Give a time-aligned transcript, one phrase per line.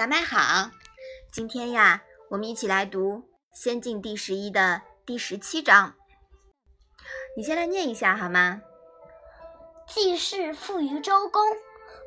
[0.00, 0.70] 小麦好，
[1.30, 3.16] 今天呀，我们一起来读
[3.52, 5.94] 《仙境》第十一的第十七章。
[7.36, 8.62] 你先来念一下好吗？
[9.86, 11.42] 季氏附于周公，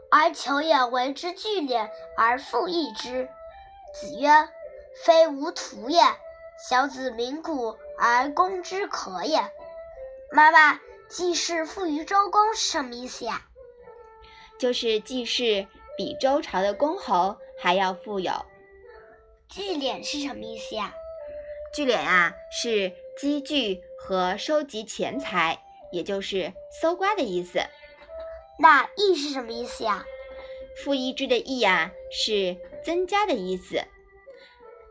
[0.10, 1.88] 而求也为之聚敛
[2.18, 3.30] 而复益之。
[3.94, 4.50] 子曰
[5.05, 6.02] ：“非吾徒也。
[6.68, 9.39] 小子鸣鼓而攻之可也。”
[10.34, 10.80] 妈妈，
[11.10, 13.46] 季氏附于周公是什么意思呀？
[14.57, 18.34] 就是季氏比周朝的公侯还要富有。
[19.48, 20.94] 聚敛是什么意思呀？
[21.73, 27.62] 聚敛啊，是积聚和收集钱财，也就是搜刮的意思。
[28.59, 30.04] 那益是什么意思呀？
[30.84, 33.85] 复益之的益呀，是增加的意思。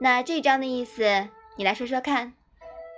[0.00, 2.32] 那这章的意思，你来说说看。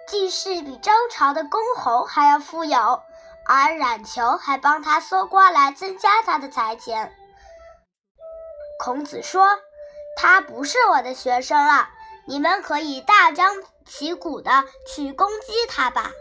[0.07, 3.03] 季氏比周朝的公侯还要富有。
[3.47, 7.15] 而冉求还帮他搜刮来增加他的财钱。
[8.85, 9.49] 孔子说
[10.15, 11.89] ：“他不是我的学生了，
[12.27, 14.51] 你们可以大张旗鼓的
[14.87, 16.13] 去攻击他吧。”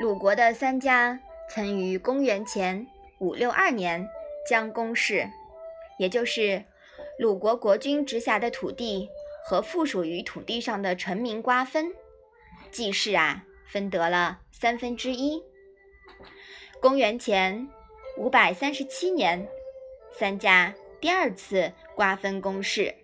[0.00, 1.20] 鲁国的三家
[1.50, 2.86] 曾于公元前
[3.18, 4.08] 五六二年
[4.48, 5.28] 将公室，
[5.98, 6.64] 也就是
[7.18, 9.10] 鲁国国君直辖的土地
[9.46, 11.92] 和附属于土地上的臣民瓜分，
[12.70, 13.44] 季氏啊。
[13.66, 15.42] 分得了三分之一。
[16.80, 17.68] 公元前
[18.16, 19.48] 五百三十七年，
[20.18, 22.94] 三家第二次瓜分公室，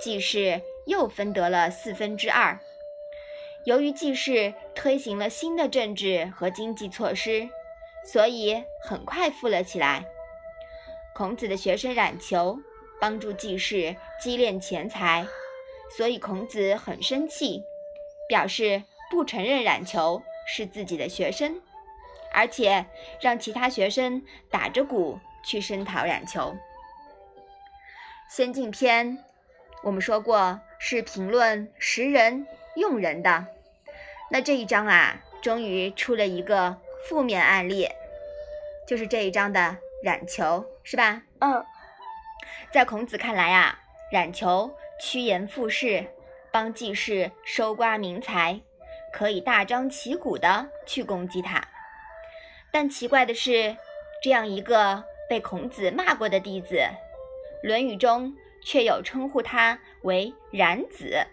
[0.00, 2.58] 季氏又分得了四分之二。
[3.64, 7.48] 由于季氏推行了新的政治和经济措施，
[8.04, 10.04] 所以很快富了起来。
[11.14, 12.58] 孔子的学生冉求
[13.00, 15.26] 帮助季氏积敛钱财，
[15.96, 17.62] 所以孔子很生气，
[18.28, 18.82] 表示。
[19.10, 21.60] 不承认冉求是自己的学生，
[22.32, 22.86] 而且
[23.20, 26.56] 让其他学生打着鼓去声讨冉求。
[28.28, 29.18] 先进篇
[29.82, 33.46] 我们说过是评论识人用人的，
[34.30, 36.76] 那这一章啊，终于出了一个
[37.08, 37.88] 负面案例，
[38.86, 41.22] 就是这一章的冉求，是吧？
[41.40, 41.64] 嗯，
[42.72, 43.78] 在孔子看来啊，
[44.10, 46.06] 冉求趋炎附势，
[46.50, 48.60] 帮季氏收刮民财。
[49.12, 51.62] 可以大张旗鼓的去攻击他，
[52.70, 53.76] 但奇怪的是，
[54.22, 56.76] 这样一个被孔子骂过的弟子，
[57.62, 61.26] 《论语》中却有称呼他为冉子。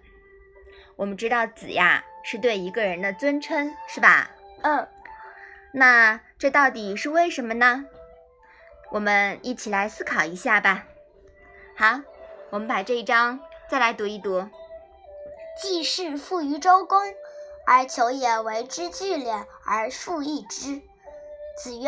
[0.95, 4.31] 我们知道“子”呀是对一个人的尊称，是吧？
[4.61, 4.87] 嗯。
[5.73, 7.85] 那这到底是为什么呢？
[8.91, 10.85] 我们一起来思考一下吧。
[11.75, 12.01] 好，
[12.49, 13.39] 我们把这一章
[13.69, 14.47] 再来读一读。
[15.61, 16.99] 季氏富于周公。
[17.65, 20.81] 而求也为之聚敛而复益之。
[21.55, 21.87] 子曰：“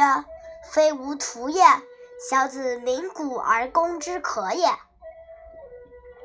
[0.72, 1.64] 非吾徒也。
[2.30, 4.68] 小子鸣鼓而攻之可也。”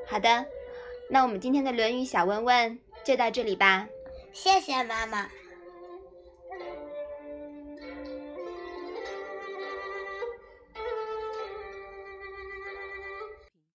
[0.09, 0.47] 好的，
[1.11, 3.89] 那我们今天的《论语》小问问就到这里吧。
[4.33, 5.29] 谢谢妈妈。